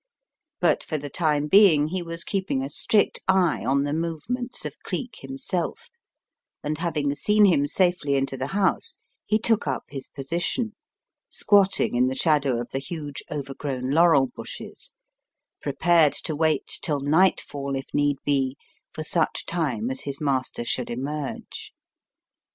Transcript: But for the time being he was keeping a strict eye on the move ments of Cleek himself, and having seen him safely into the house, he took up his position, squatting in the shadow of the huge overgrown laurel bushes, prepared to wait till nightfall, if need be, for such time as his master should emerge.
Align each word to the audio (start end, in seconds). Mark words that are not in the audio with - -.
But 0.59 0.83
for 0.83 0.97
the 0.97 1.11
time 1.11 1.45
being 1.47 1.89
he 1.89 2.01
was 2.01 2.23
keeping 2.23 2.63
a 2.63 2.71
strict 2.71 3.19
eye 3.27 3.63
on 3.63 3.83
the 3.83 3.93
move 3.93 4.23
ments 4.27 4.65
of 4.65 4.75
Cleek 4.81 5.17
himself, 5.19 5.89
and 6.63 6.79
having 6.79 7.13
seen 7.13 7.45
him 7.45 7.67
safely 7.67 8.15
into 8.15 8.35
the 8.35 8.47
house, 8.47 8.97
he 9.27 9.37
took 9.37 9.67
up 9.67 9.83
his 9.89 10.07
position, 10.07 10.73
squatting 11.29 11.93
in 11.93 12.07
the 12.07 12.15
shadow 12.15 12.59
of 12.59 12.69
the 12.71 12.79
huge 12.79 13.21
overgrown 13.29 13.91
laurel 13.91 14.25
bushes, 14.33 14.91
prepared 15.61 16.13
to 16.13 16.35
wait 16.35 16.79
till 16.81 17.01
nightfall, 17.01 17.75
if 17.75 17.85
need 17.93 18.17
be, 18.25 18.57
for 18.91 19.03
such 19.03 19.45
time 19.45 19.91
as 19.91 20.01
his 20.01 20.19
master 20.19 20.65
should 20.65 20.89
emerge. 20.89 21.71